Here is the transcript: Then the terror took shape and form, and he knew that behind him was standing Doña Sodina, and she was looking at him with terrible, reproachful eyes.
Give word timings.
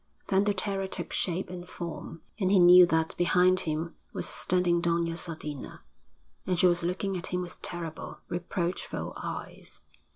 Then 0.29 0.45
the 0.45 0.53
terror 0.55 0.87
took 0.87 1.13
shape 1.13 1.51
and 1.51 1.69
form, 1.69 2.23
and 2.39 2.49
he 2.49 2.57
knew 2.57 2.87
that 2.87 3.13
behind 3.17 3.59
him 3.59 3.93
was 4.13 4.25
standing 4.27 4.81
Doña 4.81 5.15
Sodina, 5.15 5.83
and 6.47 6.57
she 6.57 6.65
was 6.65 6.81
looking 6.81 7.15
at 7.17 7.27
him 7.27 7.43
with 7.43 7.61
terrible, 7.61 8.17
reproachful 8.27 9.13
eyes. 9.17 9.81